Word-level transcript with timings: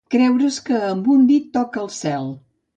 Creure's 0.13 0.57
que 0.69 0.79
amb 0.87 1.11
un 1.17 1.29
dit 1.33 1.47
toca 1.61 1.85
el 1.85 1.95
cel. 2.01 2.29